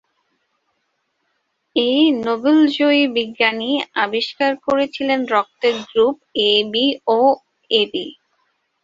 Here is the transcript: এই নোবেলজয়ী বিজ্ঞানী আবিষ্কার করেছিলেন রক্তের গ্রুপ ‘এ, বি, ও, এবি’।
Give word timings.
এই 1.75 2.01
নোবেলজয়ী 2.25 3.03
বিজ্ঞানী 3.15 3.71
আবিষ্কার 3.95 4.51
করেছিলেন 4.65 5.19
রক্তের 5.25 5.75
গ্রুপ 5.89 6.15
‘এ, 6.43 6.51
বি, 6.71 6.85
ও, 7.09 7.19
এবি’। 7.71 8.07